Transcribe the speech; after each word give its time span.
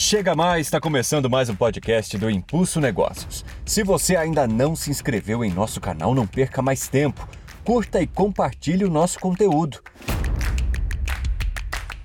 Chega 0.00 0.32
mais, 0.32 0.68
está 0.68 0.80
começando 0.80 1.28
mais 1.28 1.50
um 1.50 1.56
podcast 1.56 2.16
do 2.16 2.30
Impulso 2.30 2.80
Negócios. 2.80 3.44
Se 3.64 3.82
você 3.82 4.14
ainda 4.14 4.46
não 4.46 4.76
se 4.76 4.92
inscreveu 4.92 5.44
em 5.44 5.52
nosso 5.52 5.80
canal, 5.80 6.14
não 6.14 6.24
perca 6.24 6.62
mais 6.62 6.86
tempo. 6.86 7.28
Curta 7.64 8.00
e 8.00 8.06
compartilhe 8.06 8.84
o 8.84 8.90
nosso 8.90 9.18
conteúdo. 9.18 9.82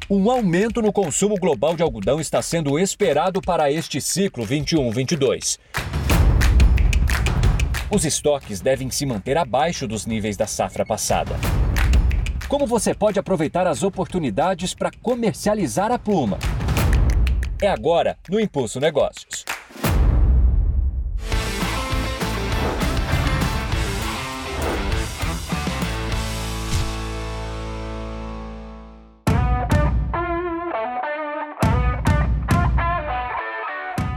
Um 0.09 0.31
aumento 0.31 0.81
no 0.81 0.91
consumo 0.91 1.35
global 1.35 1.75
de 1.75 1.83
algodão 1.83 2.19
está 2.19 2.41
sendo 2.41 2.79
esperado 2.79 3.39
para 3.39 3.71
este 3.71 4.01
ciclo 4.01 4.43
21-22. 4.43 5.59
Os 7.91 8.05
estoques 8.05 8.59
devem 8.59 8.89
se 8.89 9.05
manter 9.05 9.37
abaixo 9.37 9.87
dos 9.87 10.07
níveis 10.07 10.35
da 10.35 10.47
safra 10.47 10.83
passada. 10.83 11.35
Como 12.49 12.65
você 12.65 12.95
pode 12.95 13.19
aproveitar 13.19 13.67
as 13.67 13.83
oportunidades 13.83 14.73
para 14.73 14.89
comercializar 14.99 15.91
a 15.91 15.99
pluma? 15.99 16.39
É 17.63 17.67
agora 17.69 18.17
no 18.29 18.41
Impulso 18.41 18.77
Negócios. 18.77 19.45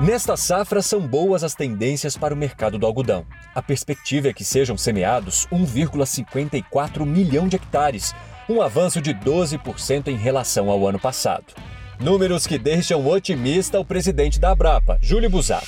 Nesta 0.01 0.37
safra 0.37 0.82
são 0.82 1.06
boas 1.06 1.45
as 1.45 1.54
tendências 1.54 2.16
para 2.16 2.34
o 2.34 2.37
mercado 2.37 2.76
do 2.76 2.84
algodão. 2.84 3.24
A 3.54 3.62
perspectiva 3.62 4.26
é 4.26 4.32
que 4.32 4.45
sejam 4.45 4.76
semeados 4.76 5.46
1,54 5.52 7.06
milhão 7.06 7.46
de 7.46 7.54
hectares, 7.54 8.12
um 8.48 8.60
avanço 8.60 9.01
de 9.01 9.15
12% 9.15 10.09
em 10.09 10.16
relação 10.16 10.68
ao 10.68 10.84
ano 10.84 10.98
passado. 10.98 11.54
Números 11.98 12.46
que 12.46 12.59
deixam 12.59 13.06
otimista 13.06 13.80
o 13.80 13.84
presidente 13.84 14.38
da 14.38 14.50
Abrapa, 14.50 14.98
Júlio 15.00 15.30
Busato. 15.30 15.66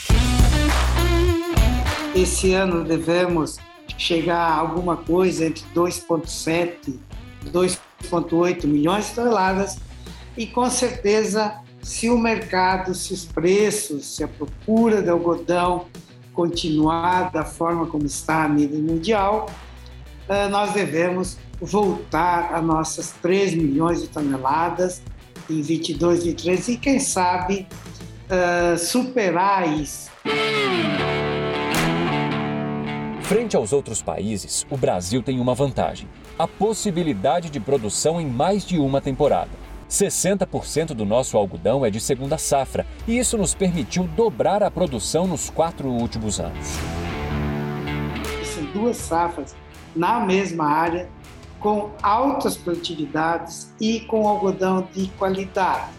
Esse 2.14 2.52
ano 2.52 2.84
devemos 2.84 3.56
chegar 3.97 4.36
a 4.36 4.55
alguma 4.56 4.98
coisa 4.98 5.47
entre 5.47 5.64
2,7 5.75 6.98
e 7.47 7.48
2,8 7.48 8.67
milhões 8.67 9.08
de 9.08 9.14
toneladas 9.14 9.78
e 10.36 10.47
com 10.47 10.69
certeza 10.69 11.61
se 11.83 12.11
o 12.11 12.19
mercado, 12.19 12.95
se 12.95 13.14
os 13.14 13.24
preços, 13.24 14.05
se 14.05 14.22
a 14.22 14.28
procura 14.28 15.00
de 15.00 15.08
algodão 15.08 15.86
continuar 16.34 17.33
da 17.33 17.45
forma 17.45 17.86
como 17.86 18.05
está 18.05 18.45
a 18.45 18.48
nível 18.48 18.80
mundial, 18.80 19.50
eh, 20.28 20.47
nós 20.48 20.72
devemos 20.74 21.39
voltar 21.58 22.55
a 22.55 22.61
nossas 22.61 23.12
3 23.22 23.55
milhões 23.55 24.02
de 24.02 24.08
toneladas 24.08 25.02
em 25.50 25.62
22, 25.62 26.24
23 26.24 26.68
e 26.68 26.77
quem 26.77 27.00
sabe 27.00 27.66
uh, 28.28 28.78
superar 28.78 29.68
isso. 29.80 30.10
Frente 33.22 33.56
aos 33.56 33.72
outros 33.72 34.00
países, 34.00 34.66
o 34.70 34.77
Brasil 34.77 35.22
tem 35.22 35.38
uma 35.38 35.55
vantagem: 35.55 36.08
a 36.38 36.46
possibilidade 36.46 37.50
de 37.50 37.60
produção 37.60 38.20
em 38.20 38.27
mais 38.27 38.64
de 38.64 38.78
uma 38.78 39.00
temporada. 39.00 39.50
60% 39.88 40.88
do 40.88 41.06
nosso 41.06 41.36
algodão 41.36 41.84
é 41.84 41.90
de 41.90 41.98
segunda 41.98 42.36
safra 42.36 42.86
e 43.06 43.18
isso 43.18 43.38
nos 43.38 43.55
permitiu 43.55 44.05
dobrar 44.05 44.62
a 44.62 44.70
produção 44.70 45.27
nos 45.27 45.48
quatro 45.48 45.88
últimos 45.88 46.38
anos. 46.38 46.66
São 48.44 48.64
duas 48.74 48.98
safras 48.98 49.56
na 49.96 50.20
mesma 50.20 50.66
área 50.66 51.08
com 51.61 51.91
altas 52.03 52.56
produtividades 52.56 53.73
e 53.81 54.01
com 54.01 54.27
algodão 54.28 54.89
de 54.95 55.09
qualidade. 55.19 55.91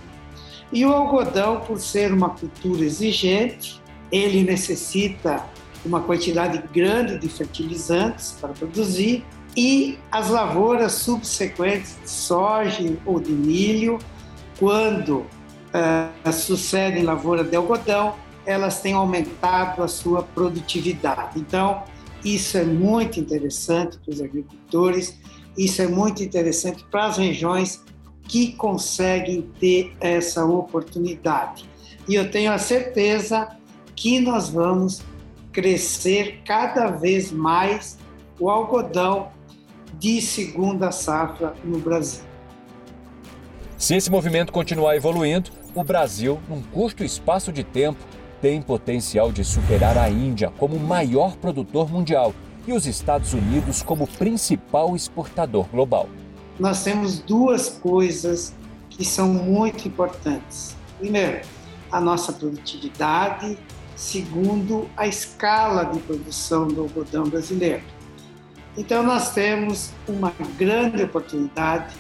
E 0.72 0.86
o 0.86 0.94
algodão, 0.94 1.62
por 1.62 1.80
ser 1.80 2.14
uma 2.14 2.30
cultura 2.30 2.84
exigente, 2.84 3.82
ele 4.12 4.44
necessita 4.44 5.44
uma 5.86 6.02
quantidade 6.02 6.62
grande 6.74 7.18
de 7.18 7.28
fertilizantes 7.28 8.38
para 8.40 8.50
produzir 8.50 9.26
e 9.56 9.98
as 10.12 10.30
lavouras 10.30 10.94
subsequentes 10.94 11.98
de 12.02 12.10
soja 12.10 12.98
ou 13.06 13.20
de 13.20 13.32
milho, 13.32 14.00
quando 14.60 15.18
uh, 15.18 16.32
sucedem 16.32 17.04
lavoura 17.04 17.44
de 17.44 17.56
algodão, 17.56 18.16
elas 18.46 18.82
têm 18.82 18.94
aumentado 18.94 19.82
a 19.82 19.88
sua 19.88 20.24
produtividade. 20.24 21.40
Então, 21.40 21.84
isso 22.24 22.58
é 22.58 22.64
muito 22.64 23.20
interessante 23.20 23.98
para 23.98 24.14
os 24.14 24.22
agricultores 24.22 25.18
isso 25.60 25.82
é 25.82 25.88
muito 25.88 26.24
interessante 26.24 26.86
para 26.90 27.08
as 27.08 27.18
regiões 27.18 27.84
que 28.24 28.54
conseguem 28.54 29.42
ter 29.60 29.94
essa 30.00 30.46
oportunidade. 30.46 31.70
E 32.08 32.16
eu 32.16 32.32
tenho 32.32 32.54
a 32.54 32.58
certeza 32.58 33.58
que 33.94 34.22
nós 34.22 34.50
vamos 34.50 35.02
crescer 35.52 36.42
cada 36.46 36.88
vez 36.92 37.30
mais 37.30 37.98
o 38.40 38.50
algodão 38.50 39.32
de 40.00 40.22
segunda 40.22 40.94
safra 40.94 41.54
no 41.62 41.78
Brasil. 41.80 42.24
Se 43.78 43.96
esse 43.96 44.10
movimento 44.10 44.54
continuar 44.54 44.96
evoluindo, 44.96 45.52
o 45.76 45.84
Brasil, 45.84 46.40
num 46.48 46.62
curto 46.62 47.04
espaço 47.04 47.52
de 47.52 47.66
tempo, 47.66 48.00
tem 48.42 48.62
potencial 48.62 49.30
de 49.30 49.44
superar 49.44 49.98
a 49.98 50.10
Índia 50.10 50.54
como 50.58 50.78
o 50.78 50.80
maior 50.80 51.36
produtor 51.36 51.92
mundial 51.92 52.34
e 52.70 52.74
os 52.74 52.86
Estados 52.86 53.34
Unidos 53.34 53.82
como 53.82 54.06
principal 54.06 54.96
exportador 54.96 55.68
global. 55.70 56.08
Nós 56.60 56.84
temos 56.84 57.18
duas 57.18 57.68
coisas 57.68 58.54
que 58.92 59.04
são 59.04 59.28
muito 59.28 59.88
importantes. 59.88 60.76
Primeiro, 61.00 61.42
a 61.92 62.00
nossa 62.00 62.32
produtividade. 62.32 63.58
Segundo, 63.96 64.88
a 64.96 65.08
escala 65.08 65.84
de 65.84 66.00
produção 66.00 66.68
do 66.68 66.82
algodão 66.82 67.24
brasileiro. 67.24 67.82
Então, 68.78 69.04
nós 69.04 69.34
temos 69.34 69.92
uma 70.08 70.32
grande 70.58 71.04
oportunidade 71.04 71.96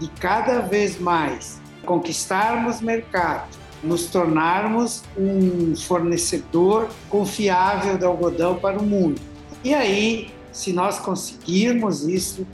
de 0.00 0.08
cada 0.08 0.60
vez 0.60 0.98
mais 0.98 1.60
conquistarmos 1.84 2.80
mercado, 2.80 3.48
nos 3.84 4.06
tornarmos 4.06 5.04
um 5.16 5.76
fornecedor 5.76 6.88
confiável 7.08 7.96
de 7.96 8.04
algodão 8.04 8.56
para 8.56 8.80
o 8.80 8.82
mundo. 8.82 9.20
E 9.66 9.74
aí, 9.74 10.30
se 10.52 10.72
nós 10.72 11.00
conseguirmos 11.00 12.04
isso, 12.04 12.46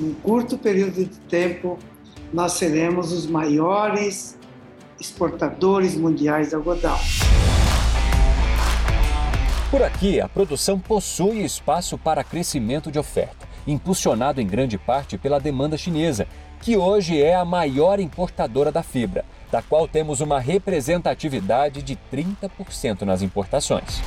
num 0.00 0.12
curto 0.14 0.58
período 0.58 0.94
de 1.04 1.16
tempo, 1.28 1.78
nós 2.32 2.54
seremos 2.54 3.12
os 3.12 3.24
maiores 3.24 4.36
exportadores 4.98 5.94
mundiais 5.94 6.48
de 6.48 6.56
algodão. 6.56 6.98
Por 9.70 9.80
aqui, 9.80 10.20
a 10.20 10.28
produção 10.28 10.76
possui 10.76 11.44
espaço 11.44 11.96
para 11.96 12.24
crescimento 12.24 12.90
de 12.90 12.98
oferta, 12.98 13.46
impulsionado 13.64 14.40
em 14.40 14.46
grande 14.48 14.76
parte 14.76 15.16
pela 15.16 15.38
demanda 15.38 15.78
chinesa, 15.78 16.26
que 16.60 16.76
hoje 16.76 17.22
é 17.22 17.36
a 17.36 17.44
maior 17.44 18.00
importadora 18.00 18.72
da 18.72 18.82
fibra, 18.82 19.24
da 19.52 19.62
qual 19.62 19.86
temos 19.86 20.20
uma 20.20 20.40
representatividade 20.40 21.80
de 21.80 21.96
30% 22.12 23.02
nas 23.02 23.22
importações. 23.22 24.02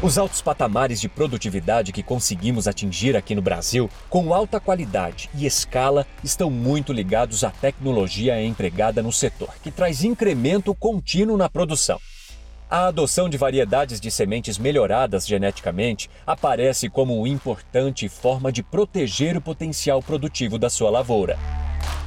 Os 0.00 0.16
altos 0.16 0.40
patamares 0.40 1.00
de 1.00 1.08
produtividade 1.08 1.90
que 1.90 2.04
conseguimos 2.04 2.68
atingir 2.68 3.16
aqui 3.16 3.34
no 3.34 3.42
Brasil, 3.42 3.90
com 4.08 4.32
alta 4.32 4.60
qualidade 4.60 5.28
e 5.34 5.44
escala, 5.44 6.06
estão 6.22 6.48
muito 6.48 6.92
ligados 6.92 7.42
à 7.42 7.50
tecnologia 7.50 8.40
empregada 8.40 9.02
no 9.02 9.10
setor, 9.10 9.52
que 9.60 9.72
traz 9.72 10.04
incremento 10.04 10.72
contínuo 10.72 11.36
na 11.36 11.48
produção. 11.48 11.98
A 12.70 12.86
adoção 12.86 13.28
de 13.28 13.36
variedades 13.36 14.00
de 14.00 14.08
sementes 14.08 14.56
melhoradas 14.56 15.26
geneticamente 15.26 16.08
aparece 16.24 16.88
como 16.88 17.26
importante 17.26 18.08
forma 18.08 18.52
de 18.52 18.62
proteger 18.62 19.36
o 19.36 19.40
potencial 19.40 20.00
produtivo 20.00 20.60
da 20.60 20.70
sua 20.70 20.90
lavoura. 20.90 21.36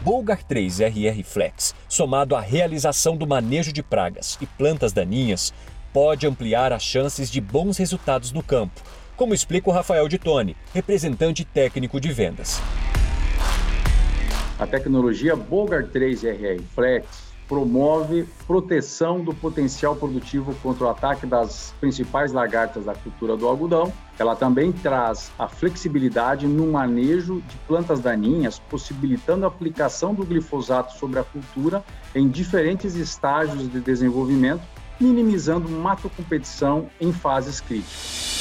Bulgar 0.02 0.44
3 0.44 0.80
RR 0.80 1.24
Flex, 1.24 1.76
somado 1.90 2.38
à 2.38 2.42
realização 2.42 3.18
do 3.18 3.28
manejo 3.28 3.74
de 3.74 3.84
pragas 3.84 4.38
e 4.40 4.46
plantas 4.46 4.94
daninhas, 4.94 5.54
pode 5.94 6.26
ampliar 6.26 6.72
as 6.74 6.84
chances 6.84 7.30
de 7.30 7.42
bons 7.42 7.78
resultados 7.78 8.32
no 8.32 8.42
campo, 8.42 8.82
como 9.16 9.34
explica 9.34 9.70
o 9.70 9.74
Rafael 9.74 10.08
de 10.08 10.18
Tone, 10.18 10.56
representante 10.74 11.46
técnico 11.46 12.00
de 12.00 12.12
vendas. 12.12 12.62
A 14.58 14.68
tecnologia 14.68 15.36
Bogar 15.36 15.88
3 15.88 16.24
RR 16.24 16.62
Flex 16.74 17.32
promove 17.52 18.26
proteção 18.48 19.20
do 19.20 19.34
potencial 19.34 19.94
produtivo 19.94 20.56
contra 20.64 20.86
o 20.86 20.90
ataque 20.90 21.26
das 21.26 21.74
principais 21.82 22.32
lagartas 22.32 22.86
da 22.86 22.96
cultura 22.96 23.36
do 23.36 23.46
algodão. 23.46 23.92
Ela 24.18 24.38
também 24.38 24.72
traz 24.72 25.30
a 25.38 25.50
flexibilidade 25.50 26.48
no 26.48 26.72
manejo 26.72 27.42
de 27.42 27.58
plantas 27.68 28.00
daninhas, 28.00 28.58
possibilitando 28.58 29.44
a 29.44 29.50
aplicação 29.50 30.14
do 30.14 30.24
glifosato 30.24 30.98
sobre 30.98 31.20
a 31.20 31.24
cultura 31.26 31.84
em 32.16 32.30
diferentes 32.30 32.96
estágios 32.96 33.70
de 33.70 33.82
desenvolvimento 33.82 34.62
minimizando 35.02 35.68
mato-competição 35.68 36.90
em 37.00 37.12
fases 37.12 37.60
críticas. 37.60 38.32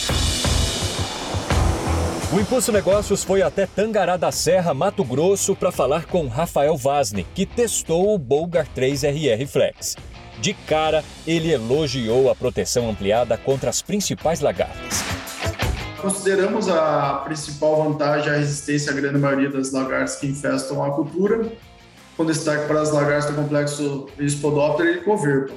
O 2.32 2.38
Impulso 2.38 2.70
Negócios 2.70 3.24
foi 3.24 3.42
até 3.42 3.66
Tangará 3.66 4.16
da 4.16 4.30
Serra, 4.30 4.72
Mato 4.72 5.02
Grosso, 5.02 5.56
para 5.56 5.72
falar 5.72 6.06
com 6.06 6.28
Rafael 6.28 6.76
Vasne, 6.76 7.26
que 7.34 7.44
testou 7.44 8.14
o 8.14 8.18
Bolgar 8.18 8.68
3 8.68 9.02
RR 9.02 9.46
Flex. 9.48 9.96
De 10.40 10.54
cara, 10.54 11.02
ele 11.26 11.50
elogiou 11.50 12.30
a 12.30 12.34
proteção 12.36 12.88
ampliada 12.88 13.36
contra 13.36 13.68
as 13.68 13.82
principais 13.82 14.40
lagartas. 14.40 15.02
Consideramos 16.00 16.68
a 16.68 17.20
principal 17.24 17.82
vantagem 17.82 18.32
a 18.32 18.36
resistência 18.36 18.92
à 18.92 18.94
grande 18.94 19.18
maioria 19.18 19.50
das 19.50 19.72
lagartas 19.72 20.14
que 20.16 20.28
infestam 20.28 20.84
a 20.84 20.92
cultura, 20.92 21.50
com 22.16 22.24
destaque 22.24 22.68
para 22.68 22.80
as 22.80 22.92
lagartas 22.92 23.26
do 23.26 23.34
complexo 23.34 24.06
Spodoptera 24.20 24.92
e 24.92 25.00
Coverpa. 25.02 25.52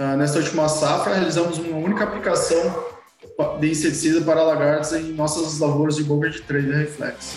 Ah, 0.00 0.16
nesta 0.16 0.38
última 0.38 0.68
safra, 0.68 1.14
realizamos 1.14 1.58
uma 1.58 1.76
única 1.76 2.04
aplicação 2.04 2.84
de 3.58 3.68
inseticida 3.68 4.20
para 4.20 4.44
lagartas 4.44 4.92
em 4.92 5.12
nossas 5.12 5.58
lavouras 5.58 5.96
de 5.96 6.04
boca 6.04 6.30
de 6.30 6.40
3 6.42 6.66
Reflex. 6.66 7.34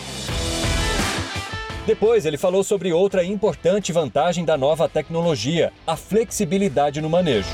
Depois, 1.87 2.23
ele 2.23 2.37
falou 2.37 2.63
sobre 2.63 2.93
outra 2.93 3.23
importante 3.23 3.91
vantagem 3.91 4.45
da 4.45 4.55
nova 4.59 4.87
tecnologia, 4.87 5.73
a 5.87 5.97
flexibilidade 5.97 7.01
no 7.01 7.09
manejo. 7.09 7.49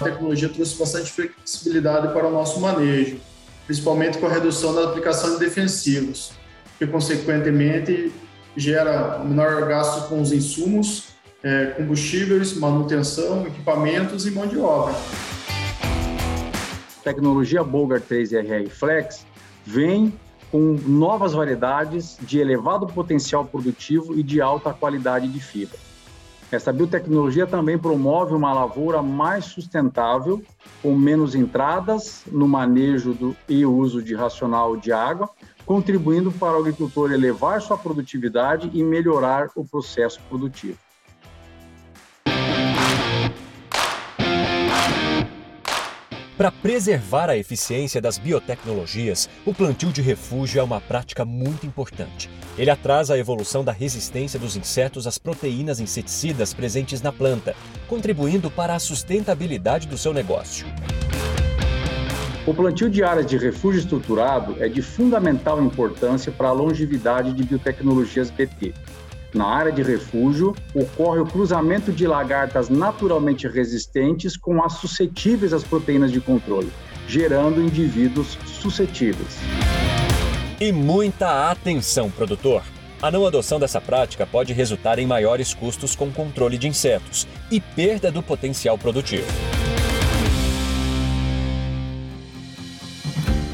A 0.00 0.04
tecnologia 0.04 0.48
trouxe 0.48 0.78
bastante 0.78 1.12
flexibilidade 1.12 2.14
para 2.14 2.26
o 2.26 2.30
nosso 2.30 2.58
manejo, 2.58 3.18
principalmente 3.66 4.16
com 4.16 4.24
a 4.24 4.32
redução 4.32 4.74
da 4.74 4.84
aplicação 4.84 5.34
de 5.34 5.40
defensivos, 5.40 6.32
que 6.78 6.86
consequentemente 6.86 8.10
gera 8.56 9.18
menor 9.18 9.66
gasto 9.66 10.08
com 10.08 10.22
os 10.22 10.32
insumos, 10.32 11.15
é, 11.42 11.66
combustíveis, 11.66 12.54
manutenção, 12.54 13.46
equipamentos 13.46 14.26
e 14.26 14.30
mão 14.30 14.46
de 14.46 14.58
obra. 14.58 14.94
A 16.98 17.02
tecnologia 17.02 17.62
Bolgar 17.62 18.00
3RR 18.00 18.68
Flex 18.68 19.26
vem 19.64 20.12
com 20.50 20.76
novas 20.86 21.32
variedades 21.32 22.16
de 22.22 22.38
elevado 22.38 22.86
potencial 22.86 23.44
produtivo 23.44 24.18
e 24.18 24.22
de 24.22 24.40
alta 24.40 24.72
qualidade 24.72 25.28
de 25.28 25.40
fibra. 25.40 25.78
Essa 26.50 26.72
biotecnologia 26.72 27.46
também 27.46 27.76
promove 27.76 28.32
uma 28.32 28.52
lavoura 28.52 29.02
mais 29.02 29.46
sustentável, 29.46 30.40
com 30.80 30.94
menos 30.94 31.34
entradas 31.34 32.22
no 32.30 32.46
manejo 32.46 33.12
do, 33.14 33.36
e 33.48 33.66
uso 33.66 34.00
de 34.00 34.14
racional 34.14 34.76
de 34.76 34.92
água, 34.92 35.28
contribuindo 35.64 36.30
para 36.30 36.56
o 36.56 36.60
agricultor 36.60 37.12
elevar 37.12 37.60
sua 37.60 37.76
produtividade 37.76 38.70
e 38.72 38.82
melhorar 38.84 39.50
o 39.56 39.64
processo 39.64 40.20
produtivo. 40.28 40.78
Para 46.36 46.52
preservar 46.52 47.30
a 47.30 47.36
eficiência 47.38 47.98
das 47.98 48.18
biotecnologias, 48.18 49.26
o 49.46 49.54
plantio 49.54 49.90
de 49.90 50.02
refúgio 50.02 50.60
é 50.60 50.62
uma 50.62 50.82
prática 50.82 51.24
muito 51.24 51.66
importante. 51.66 52.28
Ele 52.58 52.68
atrasa 52.68 53.14
a 53.14 53.18
evolução 53.18 53.64
da 53.64 53.72
resistência 53.72 54.38
dos 54.38 54.54
insetos 54.54 55.06
às 55.06 55.16
proteínas 55.16 55.80
inseticidas 55.80 56.52
presentes 56.52 57.00
na 57.00 57.10
planta, 57.10 57.56
contribuindo 57.88 58.50
para 58.50 58.74
a 58.74 58.78
sustentabilidade 58.78 59.88
do 59.88 59.96
seu 59.96 60.12
negócio. 60.12 60.66
O 62.46 62.52
plantio 62.52 62.90
de 62.90 63.02
áreas 63.02 63.26
de 63.26 63.38
refúgio 63.38 63.80
estruturado 63.80 64.62
é 64.62 64.68
de 64.68 64.82
fundamental 64.82 65.60
importância 65.60 66.30
para 66.30 66.48
a 66.48 66.52
longevidade 66.52 67.32
de 67.32 67.44
biotecnologias 67.44 68.30
BT, 68.30 68.74
na 69.36 69.46
área 69.46 69.70
de 69.70 69.82
refúgio, 69.82 70.54
ocorre 70.74 71.20
o 71.20 71.26
cruzamento 71.26 71.92
de 71.92 72.06
lagartas 72.06 72.68
naturalmente 72.68 73.46
resistentes 73.46 74.36
com 74.36 74.64
as 74.64 74.72
suscetíveis 74.74 75.52
às 75.52 75.62
proteínas 75.62 76.10
de 76.10 76.20
controle, 76.20 76.72
gerando 77.06 77.62
indivíduos 77.62 78.38
suscetíveis. 78.46 79.38
E 80.60 80.72
muita 80.72 81.50
atenção, 81.50 82.10
produtor! 82.10 82.62
A 83.02 83.10
não 83.10 83.26
adoção 83.26 83.60
dessa 83.60 83.80
prática 83.80 84.26
pode 84.26 84.54
resultar 84.54 84.98
em 84.98 85.06
maiores 85.06 85.52
custos 85.52 85.94
com 85.94 86.10
controle 86.10 86.56
de 86.56 86.66
insetos 86.66 87.28
e 87.50 87.60
perda 87.60 88.10
do 88.10 88.22
potencial 88.22 88.78
produtivo. 88.78 89.26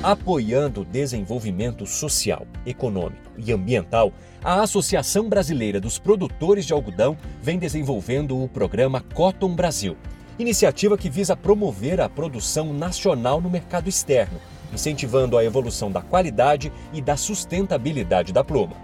Apoiando 0.02 0.80
o 0.80 0.84
desenvolvimento 0.84 1.86
social, 1.86 2.44
econômico 2.66 3.30
e 3.38 3.52
ambiental, 3.52 4.12
a 4.42 4.60
Associação 4.60 5.28
Brasileira 5.28 5.80
dos 5.80 5.96
Produtores 5.96 6.66
de 6.66 6.72
Algodão 6.72 7.16
vem 7.40 7.56
desenvolvendo 7.56 8.42
o 8.42 8.48
programa 8.48 9.00
Cotton 9.14 9.54
Brasil, 9.54 9.96
iniciativa 10.40 10.98
que 10.98 11.08
visa 11.08 11.36
promover 11.36 12.00
a 12.00 12.08
produção 12.08 12.72
nacional 12.74 13.40
no 13.40 13.48
mercado 13.48 13.88
externo, 13.88 14.40
incentivando 14.72 15.38
a 15.38 15.44
evolução 15.44 15.88
da 15.88 16.02
qualidade 16.02 16.72
e 16.92 17.00
da 17.00 17.16
sustentabilidade 17.16 18.32
da 18.32 18.42
pluma. 18.42 18.74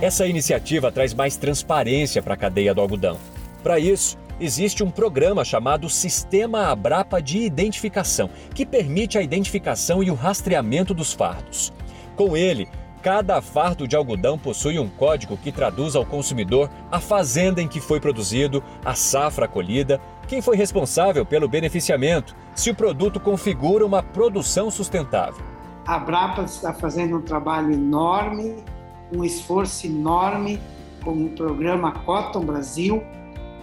Essa 0.00 0.26
iniciativa 0.26 0.90
traz 0.90 1.12
mais 1.12 1.36
transparência 1.36 2.22
para 2.22 2.32
a 2.32 2.38
cadeia 2.38 2.72
do 2.72 2.80
algodão. 2.80 3.18
Para 3.62 3.78
isso, 3.78 4.16
existe 4.40 4.82
um 4.82 4.90
programa 4.90 5.44
chamado 5.44 5.88
Sistema 5.88 6.66
Abrapa 6.66 7.20
de 7.20 7.38
Identificação, 7.38 8.30
que 8.54 8.66
permite 8.66 9.18
a 9.18 9.22
identificação 9.22 10.02
e 10.02 10.10
o 10.10 10.14
rastreamento 10.14 10.92
dos 10.92 11.12
fardos. 11.12 11.72
Com 12.14 12.36
ele, 12.36 12.68
cada 13.02 13.40
fardo 13.40 13.86
de 13.86 13.94
algodão 13.96 14.38
possui 14.38 14.78
um 14.78 14.88
código 14.88 15.36
que 15.36 15.52
traduz 15.52 15.94
ao 15.94 16.04
consumidor 16.04 16.70
a 16.90 17.00
fazenda 17.00 17.62
em 17.62 17.68
que 17.68 17.80
foi 17.80 18.00
produzido, 18.00 18.62
a 18.84 18.94
safra 18.94 19.46
colhida, 19.46 20.00
quem 20.26 20.42
foi 20.42 20.56
responsável 20.56 21.24
pelo 21.24 21.48
beneficiamento, 21.48 22.34
se 22.54 22.70
o 22.70 22.74
produto 22.74 23.20
configura 23.20 23.86
uma 23.86 24.02
produção 24.02 24.70
sustentável. 24.70 25.44
A 25.86 25.94
Abrapa 25.94 26.42
está 26.42 26.72
fazendo 26.72 27.16
um 27.16 27.22
trabalho 27.22 27.72
enorme, 27.72 28.56
um 29.14 29.22
esforço 29.22 29.86
enorme 29.86 30.60
com 31.04 31.26
o 31.26 31.28
programa 31.28 31.92
Cotton 31.92 32.40
Brasil, 32.40 33.04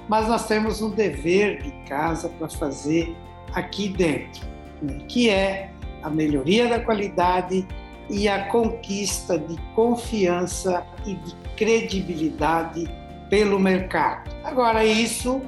mas 0.07 0.27
nós 0.27 0.47
temos 0.47 0.81
um 0.81 0.89
dever 0.89 1.61
de 1.61 1.71
casa 1.87 2.29
para 2.29 2.49
fazer 2.49 3.15
aqui 3.53 3.89
dentro, 3.89 4.45
né? 4.81 4.99
que 5.07 5.29
é 5.29 5.71
a 6.01 6.09
melhoria 6.09 6.67
da 6.67 6.79
qualidade 6.79 7.65
e 8.09 8.27
a 8.27 8.47
conquista 8.47 9.37
de 9.39 9.55
confiança 9.75 10.85
e 11.05 11.15
de 11.15 11.35
credibilidade 11.55 12.89
pelo 13.29 13.59
mercado. 13.59 14.29
Agora, 14.43 14.83
isso 14.83 15.41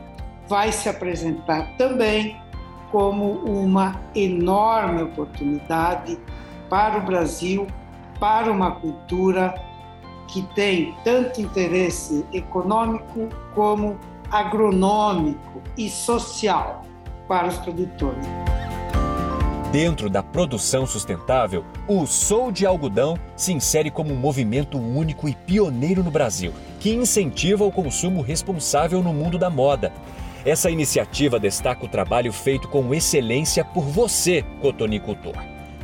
vai 0.48 0.72
se 0.72 0.88
apresentar 0.88 1.76
também 1.78 2.38
como 2.92 3.32
uma 3.46 4.00
enorme 4.16 5.04
oportunidade 5.04 6.18
para 6.70 7.00
o 7.00 7.02
Brasil, 7.02 7.68
para 8.20 8.52
uma 8.52 8.72
cultura 8.72 9.54
que 10.28 10.42
tem 10.56 10.96
tanto 11.04 11.42
interesse 11.42 12.26
econômico 12.32 13.30
como 13.54 13.98
agronômico 14.32 15.62
e 15.78 15.90
social 15.90 16.84
para 17.28 17.48
os 17.48 17.58
produtores. 17.58 18.26
Dentro 19.72 20.10
da 20.10 20.24
produção 20.24 20.88
sustentável, 20.88 21.66
o 21.86 22.06
Sou 22.06 22.50
de 22.50 22.66
Algodão 22.66 23.20
se 23.36 23.52
insere 23.52 23.92
como 23.92 24.14
um 24.14 24.18
movimento 24.18 24.78
único 24.78 25.28
e 25.28 25.36
pioneiro 25.36 26.02
no 26.02 26.10
Brasil, 26.10 26.54
que 26.80 26.94
incentiva 26.94 27.66
o 27.66 27.72
consumo 27.72 28.22
responsável 28.22 29.04
no 29.04 29.12
mundo 29.12 29.38
da 29.38 29.50
moda. 29.50 29.92
Essa 30.46 30.70
iniciativa 30.70 31.40
destaca 31.40 31.84
o 31.84 31.90
trabalho 31.90 32.32
feito 32.32 32.70
com 32.70 32.94
excelência 32.94 33.66
por 33.66 33.84
você, 33.84 34.46
cotonicultor, 34.62 35.36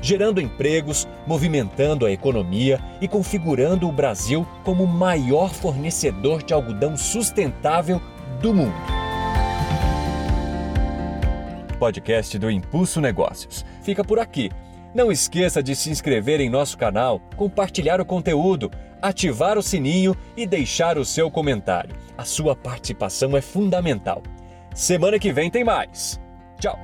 gerando 0.01 0.39
empregos, 0.39 1.07
movimentando 1.27 2.05
a 2.05 2.11
economia 2.11 2.79
e 3.01 3.07
configurando 3.07 3.89
o 3.89 3.91
Brasil 3.91 4.47
como 4.63 4.85
o 4.85 4.87
maior 4.87 5.53
fornecedor 5.53 6.43
de 6.43 6.53
algodão 6.53 6.95
sustentável 6.95 7.99
do 8.39 8.53
mundo. 8.53 8.73
Podcast 11.79 12.37
do 12.37 12.49
Impulso 12.49 13.01
Negócios. 13.01 13.65
Fica 13.81 14.03
por 14.03 14.19
aqui. 14.19 14.51
Não 14.93 15.11
esqueça 15.11 15.63
de 15.63 15.75
se 15.75 15.89
inscrever 15.89 16.39
em 16.39 16.49
nosso 16.49 16.77
canal, 16.77 17.19
compartilhar 17.35 17.99
o 17.99 18.05
conteúdo, 18.05 18.69
ativar 19.01 19.57
o 19.57 19.63
sininho 19.63 20.15
e 20.37 20.45
deixar 20.45 20.97
o 20.97 21.05
seu 21.05 21.31
comentário. 21.31 21.95
A 22.17 22.23
sua 22.23 22.55
participação 22.55 23.35
é 23.35 23.41
fundamental. 23.41 24.21
Semana 24.75 25.17
que 25.17 25.33
vem 25.33 25.49
tem 25.49 25.63
mais. 25.63 26.19
Tchau! 26.59 26.77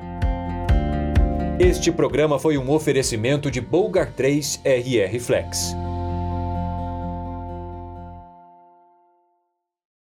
Este 1.60 1.92
programa 1.92 2.40
foi 2.40 2.58
um 2.58 2.70
oferecimento 2.72 3.50
de 3.50 3.60
Bolgar 3.60 4.12
3 4.14 4.62
RR 4.64 5.20
Flex. 5.20 5.76